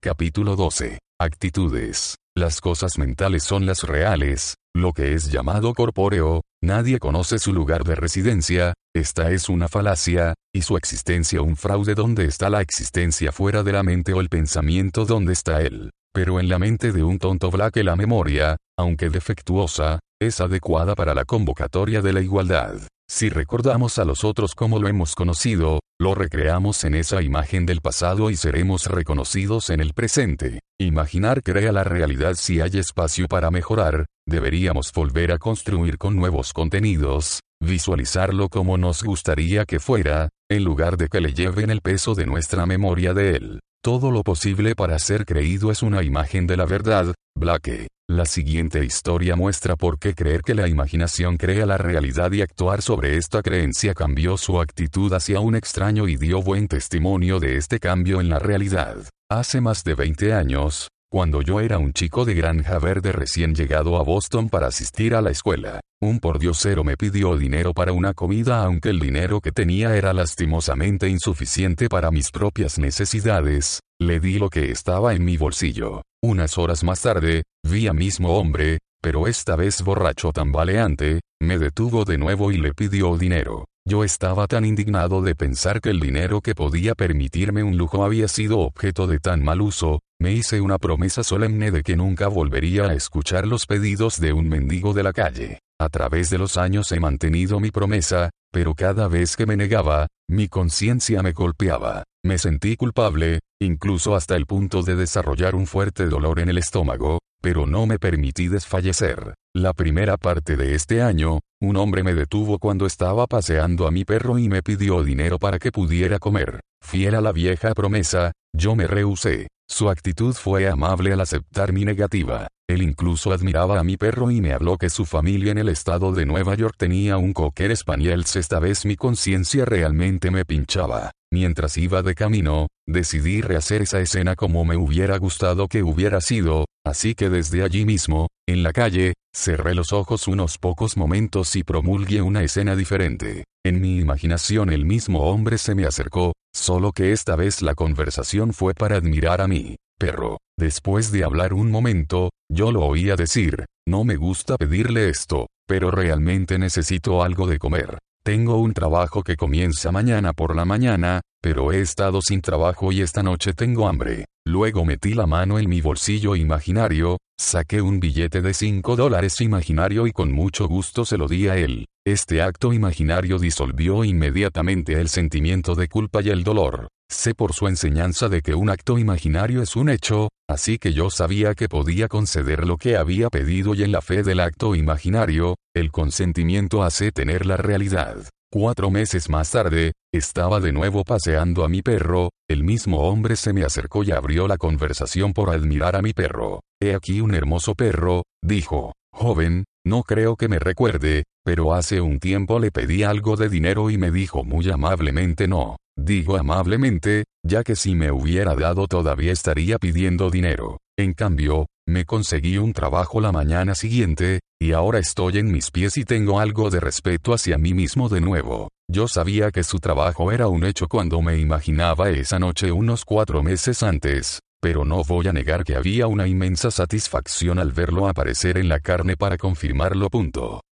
Capítulo 0.00 0.54
12. 0.54 1.00
Actitudes. 1.20 2.14
Las 2.36 2.60
cosas 2.60 2.98
mentales 2.98 3.42
son 3.42 3.66
las 3.66 3.82
reales, 3.82 4.54
lo 4.72 4.92
que 4.92 5.14
es 5.14 5.32
llamado 5.32 5.74
corpóreo, 5.74 6.42
nadie 6.62 7.00
conoce 7.00 7.40
su 7.40 7.52
lugar 7.52 7.82
de 7.82 7.96
residencia, 7.96 8.74
esta 8.94 9.32
es 9.32 9.48
una 9.48 9.66
falacia, 9.66 10.34
y 10.54 10.62
su 10.62 10.76
existencia 10.76 11.42
un 11.42 11.56
fraude 11.56 11.96
donde 11.96 12.26
está 12.26 12.48
la 12.48 12.60
existencia 12.60 13.32
fuera 13.32 13.64
de 13.64 13.72
la 13.72 13.82
mente 13.82 14.12
o 14.12 14.20
el 14.20 14.28
pensamiento 14.28 15.04
donde 15.04 15.32
está 15.32 15.62
él. 15.62 15.90
Pero 16.14 16.38
en 16.38 16.48
la 16.48 16.60
mente 16.60 16.92
de 16.92 17.02
un 17.02 17.18
tonto 17.18 17.50
black 17.50 17.78
la 17.78 17.96
memoria, 17.96 18.56
aunque 18.78 19.10
defectuosa, 19.10 19.98
es 20.22 20.40
adecuada 20.40 20.94
para 20.94 21.12
la 21.12 21.24
convocatoria 21.24 22.02
de 22.02 22.12
la 22.12 22.20
igualdad. 22.20 22.82
Si 23.10 23.30
recordamos 23.30 23.98
a 23.98 24.04
los 24.04 24.22
otros 24.22 24.54
como 24.54 24.78
lo 24.78 24.86
hemos 24.86 25.14
conocido, 25.14 25.80
lo 25.98 26.14
recreamos 26.14 26.84
en 26.84 26.94
esa 26.94 27.22
imagen 27.22 27.64
del 27.64 27.80
pasado 27.80 28.28
y 28.30 28.36
seremos 28.36 28.84
reconocidos 28.86 29.70
en 29.70 29.80
el 29.80 29.94
presente. 29.94 30.60
Imaginar 30.78 31.42
crea 31.42 31.72
la 31.72 31.84
realidad 31.84 32.34
si 32.36 32.60
hay 32.60 32.78
espacio 32.78 33.26
para 33.26 33.50
mejorar, 33.50 34.06
deberíamos 34.26 34.92
volver 34.92 35.32
a 35.32 35.38
construir 35.38 35.96
con 35.96 36.16
nuevos 36.16 36.52
contenidos, 36.52 37.40
visualizarlo 37.60 38.50
como 38.50 38.76
nos 38.76 39.02
gustaría 39.02 39.64
que 39.64 39.80
fuera, 39.80 40.28
en 40.50 40.64
lugar 40.64 40.98
de 40.98 41.08
que 41.08 41.20
le 41.20 41.32
lleven 41.32 41.70
el 41.70 41.80
peso 41.80 42.14
de 42.14 42.26
nuestra 42.26 42.66
memoria 42.66 43.14
de 43.14 43.36
él. 43.36 43.60
Todo 43.88 44.10
lo 44.10 44.22
posible 44.22 44.74
para 44.74 44.98
ser 44.98 45.24
creído 45.24 45.70
es 45.70 45.82
una 45.82 46.02
imagen 46.02 46.46
de 46.46 46.58
la 46.58 46.66
verdad, 46.66 47.14
Blake. 47.34 47.88
La 48.06 48.26
siguiente 48.26 48.84
historia 48.84 49.34
muestra 49.34 49.76
por 49.76 49.98
qué 49.98 50.12
creer 50.12 50.42
que 50.42 50.54
la 50.54 50.68
imaginación 50.68 51.38
crea 51.38 51.64
la 51.64 51.78
realidad 51.78 52.30
y 52.32 52.42
actuar 52.42 52.82
sobre 52.82 53.16
esta 53.16 53.40
creencia 53.40 53.94
cambió 53.94 54.36
su 54.36 54.60
actitud 54.60 55.10
hacia 55.14 55.40
un 55.40 55.56
extraño 55.56 56.06
y 56.06 56.16
dio 56.16 56.42
buen 56.42 56.68
testimonio 56.68 57.40
de 57.40 57.56
este 57.56 57.78
cambio 57.78 58.20
en 58.20 58.28
la 58.28 58.38
realidad. 58.38 59.08
Hace 59.30 59.62
más 59.62 59.84
de 59.84 59.94
20 59.94 60.34
años, 60.34 60.88
cuando 61.10 61.40
yo 61.40 61.60
era 61.60 61.78
un 61.78 61.94
chico 61.94 62.26
de 62.26 62.34
granja 62.34 62.78
verde 62.78 63.12
recién 63.12 63.54
llegado 63.54 63.96
a 63.96 64.02
Boston 64.02 64.50
para 64.50 64.66
asistir 64.66 65.14
a 65.14 65.22
la 65.22 65.30
escuela, 65.30 65.80
un 66.02 66.20
pordiosero 66.20 66.84
me 66.84 66.98
pidió 66.98 67.36
dinero 67.38 67.72
para 67.72 67.92
una 67.92 68.12
comida 68.12 68.62
aunque 68.62 68.90
el 68.90 69.00
dinero 69.00 69.40
que 69.40 69.50
tenía 69.50 69.96
era 69.96 70.12
lastimosamente 70.12 71.08
insuficiente 71.08 71.88
para 71.88 72.10
mis 72.10 72.30
propias 72.30 72.78
necesidades, 72.78 73.80
le 73.98 74.20
di 74.20 74.38
lo 74.38 74.50
que 74.50 74.70
estaba 74.70 75.14
en 75.14 75.24
mi 75.24 75.38
bolsillo. 75.38 76.02
Unas 76.22 76.58
horas 76.58 76.84
más 76.84 77.00
tarde, 77.00 77.44
vi 77.66 77.86
a 77.86 77.94
mismo 77.94 78.36
hombre, 78.36 78.78
pero 79.00 79.28
esta 79.28 79.56
vez 79.56 79.82
borracho 79.82 80.32
tambaleante, 80.32 81.20
me 81.40 81.58
detuvo 81.58 82.04
de 82.04 82.18
nuevo 82.18 82.52
y 82.52 82.58
le 82.58 82.74
pidió 82.74 83.16
dinero. 83.16 83.64
Yo 83.88 84.04
estaba 84.04 84.46
tan 84.46 84.66
indignado 84.66 85.22
de 85.22 85.34
pensar 85.34 85.80
que 85.80 85.88
el 85.88 85.98
dinero 85.98 86.42
que 86.42 86.54
podía 86.54 86.94
permitirme 86.94 87.62
un 87.62 87.78
lujo 87.78 88.04
había 88.04 88.28
sido 88.28 88.58
objeto 88.58 89.06
de 89.06 89.18
tan 89.18 89.42
mal 89.42 89.62
uso, 89.62 90.00
me 90.20 90.30
hice 90.32 90.60
una 90.60 90.76
promesa 90.76 91.24
solemne 91.24 91.70
de 91.70 91.82
que 91.82 91.96
nunca 91.96 92.28
volvería 92.28 92.84
a 92.84 92.92
escuchar 92.92 93.46
los 93.46 93.64
pedidos 93.64 94.20
de 94.20 94.34
un 94.34 94.46
mendigo 94.46 94.92
de 94.92 95.02
la 95.04 95.14
calle. 95.14 95.60
A 95.80 95.88
través 95.88 96.28
de 96.28 96.36
los 96.36 96.58
años 96.58 96.92
he 96.92 97.00
mantenido 97.00 97.60
mi 97.60 97.70
promesa, 97.70 98.28
pero 98.52 98.74
cada 98.74 99.08
vez 99.08 99.36
que 99.36 99.46
me 99.46 99.56
negaba, 99.56 100.06
mi 100.28 100.48
conciencia 100.48 101.22
me 101.22 101.32
golpeaba. 101.32 102.04
Me 102.22 102.36
sentí 102.36 102.76
culpable, 102.76 103.40
incluso 103.58 104.14
hasta 104.14 104.36
el 104.36 104.44
punto 104.44 104.82
de 104.82 104.96
desarrollar 104.96 105.54
un 105.54 105.66
fuerte 105.66 106.04
dolor 106.04 106.40
en 106.40 106.50
el 106.50 106.58
estómago, 106.58 107.20
pero 107.40 107.66
no 107.66 107.86
me 107.86 107.98
permití 107.98 108.48
desfallecer. 108.48 109.34
La 109.54 109.72
primera 109.72 110.16
parte 110.16 110.56
de 110.56 110.74
este 110.74 111.02
año, 111.02 111.40
un 111.60 111.76
hombre 111.76 112.02
me 112.02 112.14
detuvo 112.14 112.58
cuando 112.58 112.86
estaba 112.86 113.26
paseando 113.26 113.86
a 113.86 113.90
mi 113.90 114.04
perro 114.04 114.38
y 114.38 114.48
me 114.48 114.62
pidió 114.62 115.02
dinero 115.02 115.38
para 115.38 115.58
que 115.58 115.72
pudiera 115.72 116.18
comer. 116.18 116.60
Fiel 116.80 117.14
a 117.14 117.20
la 117.20 117.32
vieja 117.32 117.74
promesa, 117.74 118.32
yo 118.54 118.74
me 118.74 118.86
rehusé. 118.86 119.48
Su 119.70 119.90
actitud 119.90 120.34
fue 120.34 120.68
amable 120.68 121.12
al 121.12 121.20
aceptar 121.20 121.72
mi 121.72 121.84
negativa. 121.84 122.48
Él 122.68 122.82
incluso 122.82 123.32
admiraba 123.32 123.78
a 123.78 123.84
mi 123.84 123.96
perro 123.96 124.30
y 124.30 124.40
me 124.40 124.52
habló 124.52 124.78
que 124.78 124.90
su 124.90 125.04
familia 125.04 125.52
en 125.52 125.58
el 125.58 125.68
estado 125.68 126.12
de 126.12 126.24
Nueva 126.24 126.54
York 126.54 126.74
tenía 126.78 127.18
un 127.18 127.32
cocker 127.32 127.70
español. 127.70 128.24
Esta 128.34 128.60
vez 128.60 128.84
mi 128.84 128.96
conciencia 128.96 129.64
realmente 129.64 130.30
me 130.30 130.44
pinchaba. 130.44 131.10
Mientras 131.30 131.76
iba 131.76 132.02
de 132.02 132.14
camino, 132.14 132.68
decidí 132.86 133.42
rehacer 133.42 133.82
esa 133.82 134.00
escena 134.00 134.34
como 134.34 134.64
me 134.64 134.76
hubiera 134.76 135.18
gustado 135.18 135.68
que 135.68 135.82
hubiera 135.82 136.22
sido, 136.22 136.64
así 136.86 137.14
que 137.14 137.28
desde 137.28 137.62
allí 137.62 137.84
mismo, 137.84 138.28
en 138.48 138.62
la 138.62 138.72
calle, 138.72 139.12
cerré 139.34 139.74
los 139.74 139.92
ojos 139.92 140.26
unos 140.26 140.56
pocos 140.56 140.96
momentos 140.96 141.54
y 141.54 141.64
promulgué 141.64 142.22
una 142.22 142.42
escena 142.42 142.76
diferente. 142.76 143.44
En 143.64 143.82
mi 143.82 143.98
imaginación 143.98 144.70
el 144.70 144.86
mismo 144.86 145.24
hombre 145.30 145.58
se 145.58 145.74
me 145.74 145.84
acercó, 145.84 146.32
solo 146.54 146.92
que 146.92 147.12
esta 147.12 147.36
vez 147.36 147.60
la 147.60 147.74
conversación 147.74 148.54
fue 148.54 148.72
para 148.72 148.96
admirar 148.96 149.42
a 149.42 149.48
mí. 149.48 149.76
Perro, 149.98 150.38
después 150.56 151.12
de 151.12 151.24
hablar 151.24 151.52
un 151.52 151.70
momento, 151.70 152.30
yo 152.50 152.72
lo 152.72 152.86
oía 152.86 153.16
decir, 153.16 153.66
no 153.86 154.04
me 154.04 154.16
gusta 154.16 154.56
pedirle 154.56 155.10
esto, 155.10 155.48
pero 155.66 155.90
realmente 155.90 156.58
necesito 156.58 157.22
algo 157.22 157.46
de 157.46 157.58
comer. 157.58 157.98
Tengo 158.28 158.58
un 158.58 158.74
trabajo 158.74 159.22
que 159.22 159.36
comienza 159.36 159.90
mañana 159.90 160.34
por 160.34 160.54
la 160.54 160.66
mañana, 160.66 161.22
pero 161.40 161.72
he 161.72 161.80
estado 161.80 162.20
sin 162.20 162.42
trabajo 162.42 162.92
y 162.92 163.00
esta 163.00 163.22
noche 163.22 163.54
tengo 163.54 163.88
hambre. 163.88 164.26
Luego 164.46 164.84
metí 164.84 165.14
la 165.14 165.26
mano 165.26 165.58
en 165.58 165.66
mi 165.66 165.80
bolsillo 165.80 166.36
imaginario, 166.36 167.16
saqué 167.40 167.80
un 167.80 168.00
billete 168.00 168.42
de 168.42 168.52
5 168.52 168.96
dólares 168.96 169.40
imaginario 169.40 170.06
y 170.06 170.12
con 170.12 170.30
mucho 170.30 170.68
gusto 170.68 171.06
se 171.06 171.16
lo 171.16 171.26
di 171.26 171.48
a 171.48 171.56
él. 171.56 171.86
Este 172.06 172.42
acto 172.42 172.74
imaginario 172.74 173.38
disolvió 173.38 174.04
inmediatamente 174.04 175.00
el 175.00 175.08
sentimiento 175.08 175.74
de 175.74 175.88
culpa 175.88 176.20
y 176.20 176.28
el 176.28 176.44
dolor. 176.44 176.88
Sé 177.10 177.34
por 177.34 177.54
su 177.54 177.68
enseñanza 177.68 178.28
de 178.28 178.42
que 178.42 178.54
un 178.54 178.68
acto 178.68 178.98
imaginario 178.98 179.62
es 179.62 179.76
un 179.76 179.88
hecho, 179.88 180.28
así 180.48 180.78
que 180.78 180.92
yo 180.92 181.08
sabía 181.08 181.54
que 181.54 181.68
podía 181.68 182.06
conceder 182.06 182.66
lo 182.66 182.76
que 182.76 182.98
había 182.98 183.30
pedido 183.30 183.74
y 183.74 183.82
en 183.82 183.92
la 183.92 184.02
fe 184.02 184.22
del 184.22 184.40
acto 184.40 184.74
imaginario, 184.74 185.56
el 185.74 185.90
consentimiento 185.90 186.82
hace 186.82 187.10
tener 187.10 187.46
la 187.46 187.56
realidad. 187.56 188.28
Cuatro 188.52 188.90
meses 188.90 189.30
más 189.30 189.50
tarde, 189.50 189.92
estaba 190.12 190.60
de 190.60 190.72
nuevo 190.72 191.02
paseando 191.02 191.64
a 191.64 191.68
mi 191.68 191.82
perro, 191.82 192.30
el 192.48 192.62
mismo 192.62 193.00
hombre 193.00 193.36
se 193.36 193.52
me 193.52 193.64
acercó 193.64 194.04
y 194.04 194.10
abrió 194.10 194.46
la 194.46 194.58
conversación 194.58 195.32
por 195.32 195.50
admirar 195.50 195.96
a 195.96 196.02
mi 196.02 196.12
perro. 196.12 196.60
He 196.80 196.94
aquí 196.94 197.20
un 197.20 197.34
hermoso 197.34 197.74
perro, 197.74 198.22
dijo. 198.42 198.92
Joven, 199.12 199.64
no 199.84 200.02
creo 200.02 200.36
que 200.36 200.48
me 200.48 200.58
recuerde, 200.58 201.24
pero 201.48 201.72
hace 201.72 202.02
un 202.02 202.18
tiempo 202.18 202.58
le 202.58 202.70
pedí 202.70 203.04
algo 203.04 203.34
de 203.34 203.48
dinero 203.48 203.88
y 203.88 203.96
me 203.96 204.10
dijo 204.10 204.44
muy 204.44 204.68
amablemente 204.68 205.48
no. 205.48 205.78
Digo 205.96 206.36
amablemente, 206.36 207.24
ya 207.42 207.64
que 207.64 207.74
si 207.74 207.94
me 207.94 208.12
hubiera 208.12 208.54
dado 208.54 208.86
todavía 208.86 209.32
estaría 209.32 209.78
pidiendo 209.78 210.28
dinero. 210.28 210.76
En 210.98 211.14
cambio, 211.14 211.64
me 211.88 212.04
conseguí 212.04 212.58
un 212.58 212.74
trabajo 212.74 213.22
la 213.22 213.32
mañana 213.32 213.74
siguiente, 213.74 214.40
y 214.60 214.72
ahora 214.72 214.98
estoy 214.98 215.38
en 215.38 215.50
mis 215.50 215.70
pies 215.70 215.96
y 215.96 216.04
tengo 216.04 216.38
algo 216.38 216.68
de 216.68 216.80
respeto 216.80 217.32
hacia 217.32 217.56
mí 217.56 217.72
mismo 217.72 218.10
de 218.10 218.20
nuevo. 218.20 218.68
Yo 218.86 219.08
sabía 219.08 219.50
que 219.50 219.64
su 219.64 219.78
trabajo 219.78 220.30
era 220.32 220.48
un 220.48 220.66
hecho 220.66 220.86
cuando 220.86 221.22
me 221.22 221.38
imaginaba 221.38 222.10
esa 222.10 222.38
noche 222.38 222.72
unos 222.72 223.06
cuatro 223.06 223.42
meses 223.42 223.82
antes, 223.82 224.40
pero 224.60 224.84
no 224.84 225.02
voy 225.04 225.28
a 225.28 225.32
negar 225.32 225.64
que 225.64 225.76
había 225.76 226.06
una 226.06 226.26
inmensa 226.26 226.70
satisfacción 226.70 227.58
al 227.58 227.72
verlo 227.72 228.08
aparecer 228.08 228.58
en 228.58 228.68
la 228.68 228.80
carne 228.80 229.16
para 229.16 229.36
confirmarlo. 229.36 230.08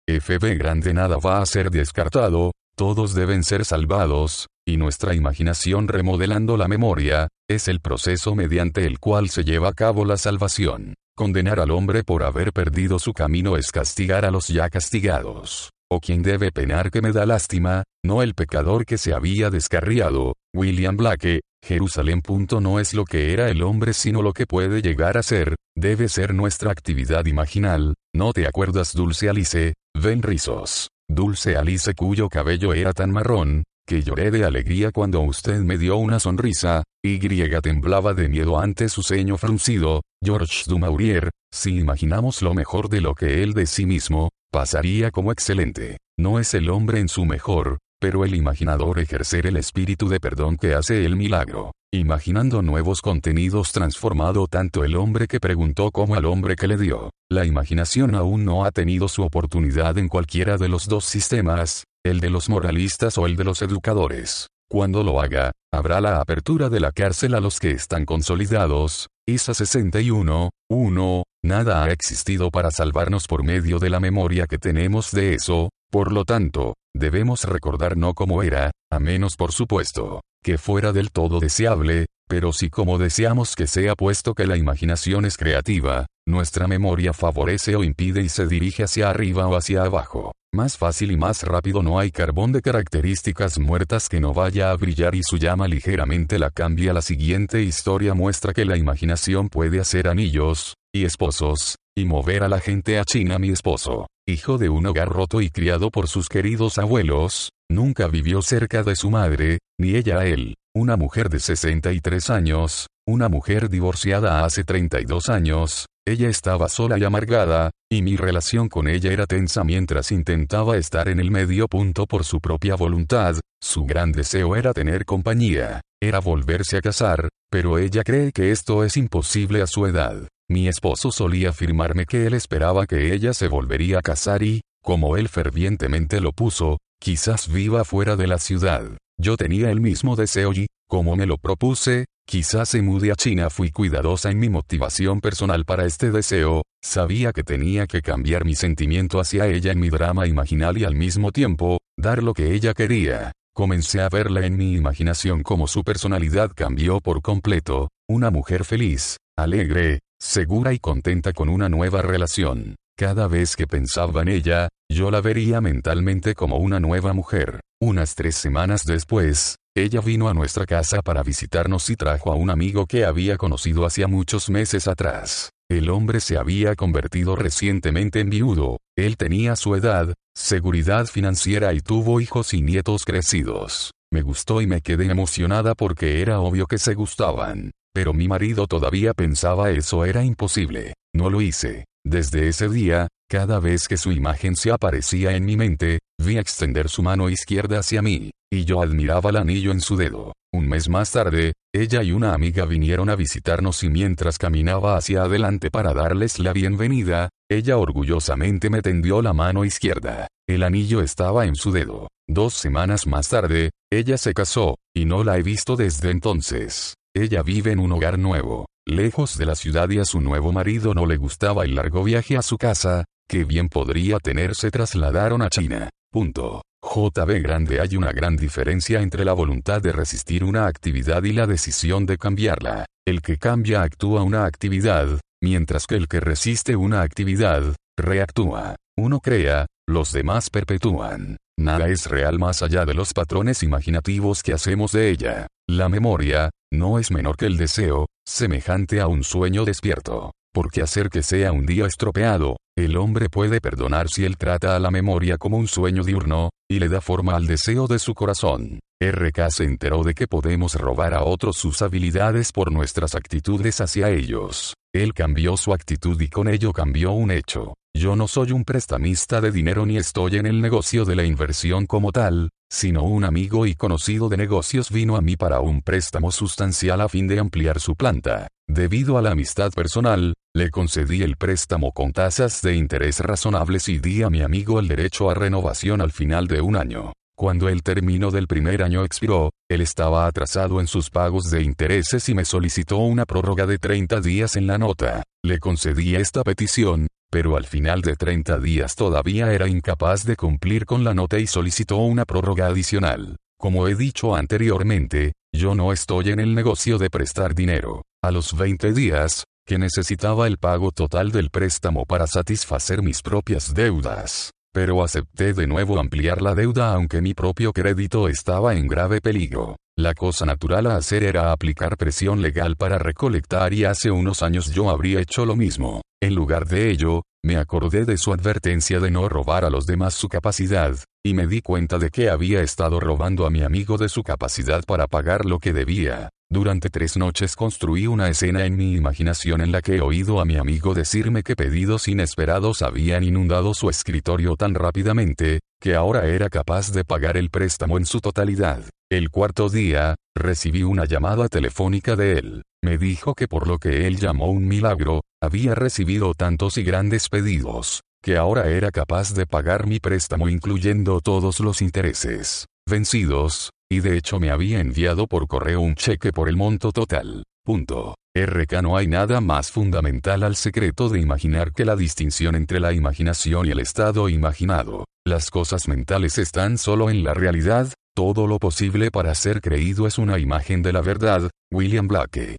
FB 0.08 0.58
grande 0.58 0.94
nada 0.94 1.18
va 1.18 1.42
a 1.42 1.46
ser 1.46 1.72
descartado, 1.72 2.52
todos 2.76 3.14
deben 3.14 3.44
ser 3.44 3.66
salvados, 3.66 4.48
y 4.68 4.78
nuestra 4.78 5.16
imaginación 5.16 5.88
remodelando 5.88 6.58
la 6.58 6.68
memoria, 6.68 7.30
es 7.50 7.68
el 7.68 7.80
proceso 7.80 8.36
mediante 8.36 8.86
el 8.86 9.00
cual 9.00 9.30
se 9.30 9.44
lleva 9.44 9.70
a 9.70 9.74
cabo 9.74 10.06
la 10.06 10.18
salvación. 10.18 10.96
Condenar 11.16 11.60
al 11.60 11.72
hombre 11.72 12.04
por 12.04 12.24
haber 12.24 12.52
perdido 12.52 13.00
su 13.00 13.14
camino 13.14 13.56
es 13.56 13.72
castigar 13.72 14.26
a 14.26 14.32
los 14.32 14.50
ya 14.50 14.70
castigados. 14.70 15.70
O 15.90 16.02
quien 16.02 16.24
debe 16.24 16.52
penar 16.52 16.92
que 16.92 17.02
me 17.02 17.12
da 17.12 17.26
lástima, 17.26 17.84
no 18.04 18.22
el 18.22 18.34
pecador 18.34 18.86
que 18.86 18.98
se 18.98 19.14
había 19.14 19.50
descarriado. 19.50 20.34
William 20.56 20.96
Blake, 20.96 21.42
Jerusalén. 21.63 22.22
No 22.62 22.80
es 22.80 22.94
lo 22.94 23.06
que 23.06 23.34
era 23.34 23.50
el 23.50 23.62
hombre 23.62 23.94
sino 23.94 24.22
lo 24.22 24.34
que 24.34 24.46
puede 24.46 24.81
llegar 24.81 25.18
a 25.18 25.24
ser, 25.24 25.56
debe 25.75 26.07
ser 26.07 26.34
nuestra 26.34 26.72
actividad 26.72 27.25
imaginal, 27.25 27.96
¿no 28.16 28.31
te 28.31 28.48
acuerdas 28.48 28.94
Dulce 28.94 29.30
Alice? 29.30 29.74
Ven 29.94 30.22
rizos. 30.22 30.90
Dulce 31.10 31.56
Alice 31.56 31.94
cuyo 31.94 32.30
cabello 32.30 32.74
era 32.74 32.94
tan 32.94 33.12
marrón, 33.12 33.63
que 33.86 34.02
lloré 34.02 34.31
de 34.31 34.46
alegría 34.46 34.92
cuando 34.92 35.19
usted 35.22 35.60
me 35.60 35.78
dio 35.78 35.98
una 35.98 36.19
sonrisa, 36.19 36.84
Y 37.04 37.19
temblaba 37.62 38.13
de 38.16 38.30
miedo 38.30 38.60
ante 38.60 38.90
su 38.90 39.04
ceño 39.04 39.38
fruncido, 39.38 40.01
George 40.24 40.63
Dumaurier, 40.66 41.30
si 41.54 41.78
imaginamos 41.78 42.42
lo 42.42 42.54
mejor 42.56 42.90
de 42.90 43.01
lo 43.01 43.13
que 43.13 43.44
él 43.44 43.54
de 43.54 43.68
sí 43.68 43.86
mismo, 43.86 44.30
pasaría 44.51 45.12
como 45.12 45.31
excelente. 45.31 45.98
No 46.18 46.40
es 46.40 46.54
el 46.54 46.69
hombre 46.69 47.00
en 47.00 47.10
su 47.10 47.25
mejor, 47.25 47.78
pero 48.06 48.24
el 48.24 48.36
imaginador 48.36 49.00
ejercer 49.00 49.48
el 49.48 49.57
espíritu 49.57 50.07
de 50.07 50.19
perdón 50.19 50.57
que 50.57 50.75
hace 50.75 51.06
el 51.06 51.16
milagro. 51.16 51.72
Imaginando 51.92 52.62
nuevos 52.62 53.02
contenidos 53.02 53.72
transformado 53.72 54.46
tanto 54.46 54.84
el 54.84 54.96
hombre 54.96 55.25
que 55.25 55.40
preguntó 55.40 55.90
como 55.90 56.13
al 56.13 56.25
hombre 56.25 56.56
que 56.56 56.68
le 56.68 56.78
dio. 56.78 57.10
La 57.31 57.46
imaginación 57.46 58.13
aún 58.13 58.46
no 58.46 58.63
ha 58.63 58.69
tenido 58.69 59.07
su 59.07 59.24
oportunidad 59.24 59.98
en 59.98 60.07
cualquiera 60.07 60.60
de 60.60 60.69
los 60.69 60.88
dos 60.88 61.06
sistemas, 61.06 61.86
el 62.06 62.19
de 62.19 62.30
los 62.30 62.48
moralistas 62.48 63.18
o 63.18 63.25
el 63.25 63.36
de 63.38 63.44
los 63.44 63.63
educadores. 63.63 64.50
Cuando 64.69 65.01
lo 65.01 65.19
haga, 65.19 65.51
habrá 65.74 66.00
la 66.00 66.22
apertura 66.22 66.69
de 66.69 66.81
la 66.81 66.92
cárcel 66.92 67.34
a 67.34 67.40
los 67.40 67.60
que 67.60 67.72
están 67.72 68.06
consolidados. 68.06 69.08
Isa 69.28 69.56
61, 69.56 70.51
1, 70.69 71.24
nada 71.44 71.84
ha 71.84 71.90
existido 71.90 72.51
para 72.51 72.69
salvarnos 72.69 73.25
por 73.25 73.44
medio 73.44 73.80
de 73.80 73.90
la 73.90 74.00
memoria 74.00 74.46
que 74.46 74.60
tenemos 74.60 75.10
de 75.10 75.34
eso, 75.34 75.69
por 75.90 76.12
lo 76.12 76.24
tanto, 76.24 76.75
debemos 76.96 77.44
recordar 77.44 77.98
no 77.98 78.14
como 78.14 78.42
era, 78.42 78.72
a 78.90 79.00
menos 79.00 79.36
por 79.36 79.52
supuesto, 79.52 80.22
que 80.42 80.58
fuera 80.58 80.94
del 80.94 81.12
todo 81.12 81.40
deseable, 81.40 82.08
pero 82.28 82.54
sí 82.54 82.70
como 82.70 82.98
deseamos 82.98 83.56
que 83.56 83.68
sea 83.68 83.96
puesto 83.96 84.34
que 84.34 84.48
la 84.48 84.58
imaginación 84.58 85.26
es 85.26 85.38
creativa, 85.38 86.08
nuestra 86.27 86.68
memoria 86.68 87.13
favorece 87.13 87.75
o 87.75 87.83
impide 87.83 88.22
y 88.22 88.30
se 88.30 88.48
dirige 88.48 88.83
hacia 88.83 89.10
arriba 89.10 89.48
o 89.48 89.56
hacia 89.56 89.83
abajo. 89.83 90.33
Más 90.54 90.77
fácil 90.77 91.12
y 91.12 91.18
más 91.18 91.44
rápido 91.44 91.83
no 91.83 92.00
hay 92.00 92.12
carbón 92.12 92.51
de 92.51 92.62
características 92.62 93.60
muertas 93.60 94.10
que 94.10 94.19
no 94.19 94.33
vaya 94.33 94.72
a 94.72 94.75
brillar 94.75 95.13
y 95.13 95.22
su 95.22 95.38
llama 95.38 95.68
ligeramente 95.68 96.39
la 96.39 96.50
cambia. 96.50 96.94
La 96.94 97.01
siguiente 97.01 97.62
historia 97.62 98.13
muestra 98.13 98.54
que 98.54 98.66
la 98.66 98.77
imaginación 98.77 99.50
puede 99.50 99.80
hacer 99.80 100.07
anillos, 100.07 100.75
y 100.94 101.04
esposos, 101.04 101.75
y 101.95 102.06
mover 102.06 102.44
a 102.44 102.48
la 102.48 102.60
gente 102.60 102.98
a 102.98 103.04
China. 103.04 103.38
Mi 103.38 103.50
esposo, 103.50 104.07
hijo 104.25 104.57
de 104.57 104.69
un 104.69 104.86
hogar 104.86 105.10
roto 105.10 105.42
y 105.42 105.50
criado 105.50 105.92
por 105.92 106.07
sus 106.07 106.30
queridos 106.30 106.77
abuelos, 106.77 107.50
nunca 107.69 108.07
vivió 108.07 108.42
cerca 108.42 108.81
de 108.83 108.95
su 108.95 109.12
madre, 109.12 109.60
ni 109.77 109.95
ella 109.95 110.19
a 110.19 110.25
él, 110.25 110.56
una 110.74 110.95
mujer 110.95 111.30
de 111.30 111.39
63 111.39 112.30
años, 112.30 112.88
una 113.06 113.27
mujer 113.30 113.69
divorciada 113.69 114.45
hace 114.45 114.63
32 114.63 115.30
años, 115.30 115.86
ella 116.07 116.30
estaba 116.30 116.69
sola 116.69 116.98
y 117.00 117.04
amargada, 117.04 117.72
y 117.92 118.02
mi 118.02 118.16
relación 118.16 118.69
con 118.69 118.88
ella 118.88 119.12
era 119.12 119.25
tensa 119.25 119.63
mientras 119.63 120.12
intentaba 120.12 120.78
estar 120.78 121.10
en 121.10 121.19
el 121.19 121.31
medio 121.31 121.68
punto 121.68 122.06
por 122.06 122.24
su 122.24 122.40
propia 122.40 122.75
voluntad, 122.75 123.38
su 123.62 123.86
gran 123.86 124.12
deseo 124.12 124.56
era 124.56 124.74
tener 124.74 125.06
compañía, 125.06 125.81
era 126.02 126.19
volverse 126.19 126.78
a 126.78 126.81
casar, 126.81 127.30
pero 127.50 127.80
ella 127.80 128.04
cree 128.04 128.31
que 128.31 128.52
esto 128.52 128.84
es 128.84 128.98
imposible 128.98 129.62
a 129.62 129.68
su 129.68 129.88
edad. 129.88 130.28
Mi 130.48 130.68
esposo 130.68 131.12
solía 131.12 131.50
afirmarme 131.50 132.06
que 132.06 132.28
él 132.28 132.36
esperaba 132.36 132.86
que 132.86 133.13
ella 133.13 133.34
se 133.34 133.48
volvería 133.48 134.00
a 134.00 134.04
casar 134.04 134.44
y, 134.44 134.62
como 134.84 135.18
él 135.18 135.28
fervientemente 135.28 136.22
lo 136.22 136.31
puso, 136.31 136.78
quizás 137.06 137.54
viva 137.54 137.84
fuera 137.84 138.16
de 138.16 138.25
la 138.25 138.40
ciudad. 138.40 138.81
Yo 139.22 139.38
tenía 139.38 139.69
el 139.69 139.80
mismo 139.80 140.16
deseo 140.16 140.52
y, 140.54 140.66
como 140.90 141.16
me 141.16 141.28
lo 141.28 141.38
propuse, 141.38 142.06
quizás 142.28 142.69
se 142.69 142.81
mude 142.81 143.12
a 143.12 143.16
China. 143.16 143.52
Fui 143.52 143.69
cuidadosa 143.69 144.31
en 144.31 144.40
mi 144.40 144.50
motivación 144.50 145.22
personal 145.22 145.66
para 145.66 145.86
este 145.86 146.10
deseo, 146.10 146.63
sabía 146.84 147.31
que 147.31 147.44
tenía 147.44 147.86
que 147.86 148.02
cambiar 148.02 148.44
mi 148.44 148.56
sentimiento 148.56 149.19
hacia 149.19 149.46
ella 149.46 149.72
en 149.72 149.81
mi 149.81 149.90
drama 149.90 150.25
imaginal 150.25 150.80
y 150.80 150.84
al 150.84 150.96
mismo 150.96 151.31
tiempo, 151.31 151.78
dar 151.96 152.24
lo 152.24 152.34
que 152.34 152.56
ella 152.56 152.74
quería. 152.74 153.34
Comencé 153.54 154.01
a 154.01 154.10
verla 154.10 154.44
en 154.44 154.58
mi 154.58 154.74
imaginación 154.74 155.44
como 155.44 155.68
su 155.68 155.84
personalidad 155.84 156.54
cambió 156.56 157.01
por 157.01 157.22
completo, 157.22 157.90
una 158.10 158.31
mujer 158.31 158.66
feliz, 158.66 159.18
alegre, 159.38 160.00
segura 160.19 160.74
y 160.74 160.80
contenta 160.80 161.34
con 161.34 161.50
una 161.50 161.69
nueva 161.69 162.01
relación. 162.01 162.78
Cada 162.98 163.28
vez 163.28 163.58
que 163.58 163.68
pensaba 163.68 164.22
en 164.22 164.30
ella, 164.30 164.70
yo 164.90 165.12
la 165.12 165.20
vería 165.20 165.60
mentalmente 165.60 166.34
como 166.34 166.58
una 166.58 166.80
nueva 166.80 167.12
mujer. 167.12 167.60
Unas 167.82 168.16
tres 168.16 168.36
semanas 168.36 168.86
después, 168.86 169.58
ella 169.76 170.00
vino 170.00 170.30
a 170.30 170.34
nuestra 170.34 170.66
casa 170.66 171.02
para 171.02 171.22
visitarnos 171.22 171.90
y 171.90 171.98
trajo 171.98 172.32
a 172.32 172.36
un 172.36 172.50
amigo 172.50 172.86
que 172.86 173.04
había 173.04 173.36
conocido 173.36 173.86
hacía 173.86 174.08
muchos 174.08 174.50
meses 174.50 174.88
atrás. 174.88 175.50
El 175.70 175.90
hombre 175.90 176.22
se 176.22 176.38
había 176.38 176.76
convertido 176.76 177.36
recientemente 177.36 178.22
en 178.22 178.30
viudo, 178.30 178.78
él 178.98 179.18
tenía 179.18 179.58
su 179.58 179.76
edad, 179.76 180.14
seguridad 180.34 181.08
financiera 181.08 181.74
y 181.74 181.82
tuvo 181.82 182.22
hijos 182.22 182.54
y 182.54 182.62
nietos 182.62 183.04
crecidos. 183.04 183.92
Me 184.10 184.22
gustó 184.22 184.62
y 184.62 184.68
me 184.68 184.80
quedé 184.80 185.12
emocionada 185.12 185.76
porque 185.76 186.22
era 186.22 186.40
obvio 186.40 186.66
que 186.66 186.78
se 186.78 186.94
gustaban. 186.94 187.72
Pero 187.94 188.14
mi 188.14 188.30
marido 188.30 188.68
todavía 188.68 189.14
pensaba 189.14 189.72
eso 189.72 190.06
era 190.06 190.24
imposible. 190.24 190.94
No 191.14 191.30
lo 191.30 191.42
hice. 191.42 191.84
Desde 192.07 192.48
ese 192.48 192.69
día, 192.69 193.07
cada 193.28 193.60
vez 193.60 193.88
que 193.88 193.98
su 193.98 194.12
imagen 194.12 194.56
se 194.56 194.72
aparecía 194.72 195.36
en 195.36 195.44
mi 195.44 195.57
mente, 195.57 196.02
vi 196.22 196.38
extender 196.38 196.88
su 196.88 197.02
mano 197.02 197.31
izquierda 197.31 197.80
hacia 197.80 198.04
mí, 198.04 198.30
y 198.54 198.63
yo 198.63 198.84
admiraba 198.84 199.31
el 199.31 199.38
anillo 199.38 199.72
en 199.72 199.81
su 199.81 199.98
dedo. 199.98 200.34
Un 200.54 200.69
mes 200.69 200.88
más 200.88 201.12
tarde, 201.12 201.54
ella 201.74 202.04
y 202.04 202.12
una 202.12 202.36
amiga 202.36 202.66
vinieron 202.66 203.10
a 203.10 203.16
visitarnos 203.16 203.84
y 203.84 203.90
mientras 203.90 204.38
caminaba 204.38 204.98
hacia 204.98 205.24
adelante 205.24 205.72
para 205.72 205.96
darles 205.96 206.38
la 206.38 206.54
bienvenida, 206.54 207.30
ella 207.50 207.78
orgullosamente 207.78 208.69
me 208.69 208.84
tendió 208.84 209.24
la 209.24 209.34
mano 209.34 209.66
izquierda. 209.66 210.28
El 210.48 210.62
anillo 210.62 211.01
estaba 211.01 211.48
en 211.48 211.56
su 211.56 211.72
dedo. 211.72 212.08
Dos 212.30 212.54
semanas 212.54 213.08
más 213.08 213.30
tarde, 213.30 213.72
ella 213.92 214.19
se 214.19 214.36
casó, 214.36 214.75
y 214.96 215.06
no 215.06 215.24
la 215.24 215.40
he 215.40 215.42
visto 215.42 215.75
desde 215.75 216.12
entonces. 216.12 216.94
Ella 217.16 217.42
vive 217.42 217.72
en 217.72 217.80
un 217.80 217.94
hogar 217.94 218.19
nuevo, 218.19 218.68
lejos 218.86 219.38
de 219.38 219.46
la 219.46 219.56
ciudad 219.56 219.90
y 219.90 220.00
a 220.00 220.06
su 220.06 220.22
nuevo 220.22 220.52
marido 220.52 220.94
no 220.94 221.06
le 221.06 221.18
gustaba 221.18 221.66
el 221.66 221.76
largo 221.76 222.04
viaje 222.04 222.38
a 222.38 222.42
su 222.42 222.58
casa, 222.58 223.06
que 223.28 223.44
bien 223.44 223.70
podría 223.70 224.20
tener 224.20 224.56
se 224.56 224.72
trasladaron 224.72 225.42
a 225.42 225.50
China. 225.50 225.90
Punto. 226.12 226.62
JB 226.82 227.42
Grande 227.42 227.82
hay 227.82 227.98
una 227.98 228.12
gran 228.12 228.38
diferencia 228.38 229.02
entre 229.02 229.26
la 229.26 229.34
voluntad 229.34 229.82
de 229.82 229.92
resistir 229.92 230.44
una 230.44 230.68
actividad 230.68 231.24
y 231.24 231.34
la 231.34 231.48
decisión 231.48 232.06
de 232.06 232.18
cambiarla. 232.18 232.86
El 233.08 233.22
que 233.22 233.38
cambia 233.38 233.82
actúa 233.82 234.22
una 234.22 234.46
actividad, 234.46 235.20
mientras 235.42 235.88
que 235.88 235.96
el 235.96 236.08
que 236.08 236.20
resiste 236.20 236.76
una 236.76 237.02
actividad, 237.02 237.76
reactúa. 237.98 238.76
Uno 238.98 239.20
crea, 239.20 239.66
los 239.88 240.12
demás 240.12 240.50
perpetúan. 240.50 241.38
Nada 241.58 241.88
es 241.88 242.08
real 242.08 242.38
más 242.38 242.62
allá 242.62 242.86
de 242.86 242.94
los 242.94 243.14
patrones 243.14 243.64
imaginativos 243.64 244.44
que 244.44 244.54
hacemos 244.54 244.92
de 244.92 245.10
ella. 245.10 245.48
La 245.68 245.90
memoria, 245.90 246.50
no 246.77 247.00
es 247.00 247.12
menor 247.12 247.38
que 247.38 247.45
el 247.45 247.57
deseo, 247.57 248.07
semejante 248.25 249.01
a 249.01 249.07
un 249.07 249.24
sueño 249.24 249.66
despierto. 249.66 250.31
Porque 250.53 250.82
hacer 250.82 251.10
que 251.10 251.24
sea 251.24 251.51
un 251.51 251.65
día 251.65 251.86
estropeado, 251.86 252.58
el 252.77 252.98
hombre 252.98 253.29
puede 253.29 253.60
perdonar 253.60 254.08
si 254.10 254.25
él 254.25 254.38
trata 254.38 254.75
a 254.75 254.79
la 254.79 254.91
memoria 254.91 255.38
como 255.38 255.58
un 255.58 255.67
sueño 255.67 256.03
diurno, 256.03 256.50
y 256.70 256.79
le 256.79 256.89
da 256.89 257.01
forma 257.01 257.36
al 257.36 257.48
deseo 257.48 257.88
de 257.88 258.00
su 258.00 258.13
corazón. 258.13 258.79
RK 259.02 259.50
se 259.50 259.66
enteró 259.66 260.04
de 260.04 260.14
que 260.14 260.25
podemos 260.25 260.75
robar 260.75 261.14
a 261.14 261.24
otros 261.24 261.58
sus 261.58 261.82
habilidades 261.82 262.54
por 262.54 262.72
nuestras 262.72 263.14
actitudes 263.14 263.82
hacia 263.82 264.10
ellos. 264.10 264.74
Él 264.94 265.14
cambió 265.14 265.58
su 265.58 265.74
actitud 265.74 266.20
y 266.22 266.30
con 266.30 266.48
ello 266.48 266.72
cambió 266.72 267.12
un 267.12 267.32
hecho. 267.32 267.74
Yo 267.94 268.16
no 268.16 268.30
soy 268.30 268.54
un 268.54 268.64
prestamista 268.64 269.42
de 269.42 269.52
dinero 269.52 269.86
ni 269.86 269.98
estoy 269.98 270.38
en 270.38 270.46
el 270.46 270.62
negocio 270.62 271.04
de 271.04 271.16
la 271.18 271.25
inversión 271.25 271.86
como 271.88 272.14
tal, 272.14 272.52
sino 272.72 273.04
un 273.04 273.25
amigo 273.25 273.66
y 273.66 273.75
conocido 273.75 274.30
de 274.30 274.38
negocios 274.38 274.90
vino 274.90 275.18
a 275.18 275.22
mí 275.22 275.36
para 275.36 275.60
un 275.60 275.82
préstamo 275.82 276.32
sustancial 276.32 277.02
a 277.02 277.10
fin 277.10 277.28
de 277.28 277.40
ampliar 277.40 277.82
su 277.82 277.96
planta. 277.96 278.48
Debido 278.66 279.18
a 279.18 279.22
la 279.22 279.32
amistad 279.32 279.72
personal, 279.74 280.36
le 280.54 280.70
concedí 280.70 281.22
el 281.22 281.36
préstamo 281.36 281.92
con 281.92 282.14
tasas 282.14 282.62
de 282.62 282.75
interés 282.75 283.20
razonables 283.20 283.90
y 283.90 284.00
di 284.00 284.24
a 284.24 284.30
mi 284.30 284.42
amigo 284.42 284.80
el 284.80 284.88
derecho 284.88 285.30
a 285.30 285.34
renovación 285.34 286.00
al 286.00 286.14
final 286.14 286.48
de 286.48 286.62
un 286.62 286.78
año. 286.78 287.12
Cuando 287.38 287.68
el 287.68 287.84
término 287.84 288.32
del 288.32 288.48
primer 288.48 288.82
año 288.82 289.04
expiró, 289.04 289.51
él 289.70 289.82
estaba 289.82 290.25
atrasado 290.25 290.80
en 290.80 290.88
sus 290.88 291.10
pagos 291.10 291.51
de 291.51 291.63
intereses 291.63 292.30
y 292.30 292.34
me 292.34 292.46
solicitó 292.46 292.98
una 292.98 293.25
prórroga 293.25 293.65
de 293.65 293.77
30 293.77 294.22
días 294.22 294.56
en 294.56 294.68
la 294.68 294.77
nota. 294.77 295.24
Le 295.44 295.60
concedí 295.60 296.15
esta 296.15 296.44
petición, 296.44 297.08
pero 297.30 297.58
al 297.58 297.65
final 297.65 298.01
de 298.01 298.15
30 298.15 298.58
días 298.60 298.96
todavía 298.96 299.51
era 299.51 299.68
incapaz 299.68 300.24
de 300.24 300.38
cumplir 300.38 300.86
con 300.86 301.04
la 301.04 301.13
nota 301.13 301.38
y 301.38 301.46
solicitó 301.46 301.98
una 301.98 302.24
prórroga 302.24 302.68
adicional. 302.68 303.36
Como 303.60 303.89
he 303.89 303.96
dicho 303.96 304.34
anteriormente, 304.34 305.34
yo 305.54 305.75
no 305.75 305.92
estoy 305.92 306.30
en 306.30 306.39
el 306.39 306.56
negocio 306.56 306.98
de 306.98 307.10
prestar 307.10 307.54
dinero. 307.54 308.04
A 308.24 308.32
los 308.32 308.56
20 308.56 308.94
días, 308.94 309.44
que 309.68 309.77
necesitaba 309.77 310.48
el 310.48 310.58
pago 310.58 310.92
total 310.92 311.32
del 311.32 311.50
préstamo 311.50 312.06
para 312.06 312.27
satisfacer 312.27 313.01
mis 313.01 313.22
propias 313.22 313.74
deudas. 313.74 314.51
Pero 314.75 315.01
acepté 315.05 315.53
de 315.53 315.67
nuevo 315.67 316.01
ampliar 316.01 316.41
la 316.41 316.53
deuda 316.53 316.91
aunque 316.94 317.22
mi 317.22 317.34
propio 317.34 317.72
crédito 317.72 318.27
estaba 318.27 318.75
en 318.75 318.88
grave 318.88 319.22
peligro. 319.22 319.77
La 319.98 320.13
cosa 320.13 320.46
natural 320.46 320.88
a 320.88 320.98
hacer 320.98 321.24
era 321.24 321.53
aplicar 321.53 321.96
presión 321.96 322.41
legal 322.41 322.75
para 322.75 322.98
recolectar 322.98 323.72
y 323.72 323.86
hace 323.86 324.12
unos 324.12 324.44
años 324.44 324.74
yo 324.74 324.89
habría 324.89 325.22
hecho 325.22 325.46
lo 325.46 325.55
mismo. 325.55 326.01
En 326.22 326.36
lugar 326.36 326.67
de 326.67 326.91
ello, 326.91 327.22
me 327.41 327.55
acordé 327.55 328.03
de 328.03 328.17
su 328.17 328.34
advertencia 328.34 329.00
de 329.00 329.12
no 329.12 329.29
robar 329.29 329.63
a 329.63 329.70
los 329.70 329.86
demás 329.86 330.13
su 330.13 330.27
capacidad, 330.27 330.94
y 331.25 331.34
me 331.36 331.48
di 331.48 331.62
cuenta 331.62 331.98
de 331.98 332.10
que 332.10 332.29
había 332.29 332.62
estado 332.62 333.00
robando 333.00 333.46
a 333.46 333.50
mi 333.50 333.62
amigo 333.62 333.98
de 333.98 334.10
su 334.10 334.24
capacidad 334.24 334.84
para 334.84 335.08
pagar 335.08 335.46
lo 335.46 335.60
que 335.60 335.72
debía. 335.72 336.32
Durante 336.50 336.92
tres 336.92 337.18
noches 337.18 337.56
construí 337.56 338.06
una 338.06 338.30
escena 338.30 338.66
en 338.66 338.75
mi 338.78 338.94
imaginación 338.94 339.62
en 339.62 339.72
la 339.72 339.82
que 339.82 339.96
he 339.96 340.02
oído 340.02 340.40
a 340.40 340.46
mi 340.46 340.58
amigo 340.58 340.94
decirme 340.94 341.42
que 341.42 341.56
pedidos 341.56 342.08
inesperados 342.08 342.84
habían 342.84 343.24
inundado 343.24 343.74
su 343.74 343.90
escritorio 343.90 344.56
tan 344.56 344.75
rápidamente, 344.75 345.62
que 345.82 345.96
ahora 345.96 346.28
era 346.28 346.50
capaz 346.50 346.92
de 346.92 347.04
pagar 347.04 347.36
el 347.36 347.50
préstamo 347.50 347.98
en 347.98 348.06
su 348.06 348.22
totalidad. 348.22 348.84
El 349.10 349.32
cuarto 349.32 349.70
día, 349.70 350.16
recibí 350.36 350.84
una 350.84 351.06
llamada 351.06 351.48
telefónica 351.48 352.16
de 352.16 352.34
él. 352.34 352.64
Me 352.84 353.00
dijo 353.00 353.34
que 353.34 353.48
por 353.48 353.68
lo 353.68 353.80
que 353.80 354.06
él 354.06 354.18
llamó 354.18 354.52
un 354.52 354.68
milagro, 354.68 355.22
había 355.42 355.74
recibido 355.74 356.36
tantos 356.36 356.78
y 356.78 356.84
grandes 356.84 357.28
pedidos, 357.30 358.02
que 358.24 358.38
ahora 358.38 358.70
era 358.70 358.92
capaz 358.92 359.34
de 359.34 359.48
pagar 359.48 359.88
mi 359.88 360.00
préstamo 360.00 360.48
incluyendo 360.48 361.22
todos 361.22 361.60
los 361.60 361.82
intereses 361.82 362.68
vencidos, 362.88 363.72
y 363.92 364.00
de 364.00 364.18
hecho 364.18 364.39
me 364.39 364.51
había 364.51 364.80
enviado 364.80 365.27
por 365.27 365.48
correo 365.48 365.82
un 365.82 365.96
cheque 365.96 366.32
por 366.32 366.50
el 366.50 366.56
monto 366.56 366.92
total. 366.92 367.44
Punto. 367.63 368.15
RK 368.38 368.82
no 368.82 368.98
hay 368.98 369.08
nada 369.08 369.39
más 369.39 369.72
fundamental 369.72 370.44
al 370.44 370.56
secreto 370.56 371.08
de 371.10 371.20
imaginar 371.22 371.72
que 371.72 371.86
la 371.86 371.96
distinción 371.96 372.56
entre 372.56 372.80
la 372.80 372.92
imaginación 372.92 373.65
y 373.65 373.72
el 373.72 373.80
estado 373.80 374.27
imaginado. 374.30 375.06
Las 375.25 375.50
cosas 375.50 375.88
mentales 375.88 376.38
están 376.38 376.77
solo 376.77 377.10
en 377.10 377.24
la 377.24 377.34
realidad, 377.34 377.94
todo 378.15 378.48
lo 378.48 378.60
posible 378.60 379.12
para 379.12 379.34
ser 379.36 379.62
creído 379.62 380.08
es 380.08 380.18
una 380.18 380.39
imagen 380.39 380.82
de 380.82 380.94
la 380.94 381.01
verdad. 381.01 381.50
William 381.72 382.08
Blake. 382.08 382.58